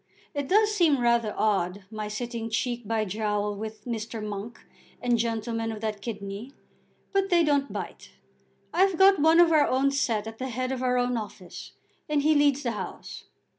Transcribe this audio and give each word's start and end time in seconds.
It 0.33 0.47
does 0.47 0.73
seem 0.73 0.99
rather 0.99 1.31
odd, 1.37 1.83
my 1.91 2.07
sitting 2.07 2.49
cheek 2.49 2.87
by 2.87 3.05
jowl 3.05 3.53
with 3.53 3.85
Mr. 3.85 4.25
Monk 4.27 4.59
and 4.99 5.15
gentlemen 5.19 5.71
of 5.71 5.79
that 5.81 6.01
kidney; 6.01 6.53
but 7.13 7.29
they 7.29 7.43
don't 7.43 7.71
bite. 7.71 8.09
I've 8.73 8.97
got 8.97 9.19
one 9.19 9.39
of 9.39 9.51
our 9.51 9.67
own 9.67 9.91
set 9.91 10.25
at 10.25 10.39
the 10.39 10.49
head 10.49 10.71
of 10.71 10.81
our 10.81 10.97
own 10.97 11.17
office, 11.17 11.73
and 12.09 12.23
he 12.23 12.33
leads 12.33 12.63
the 12.63 12.71
House. 12.71 13.25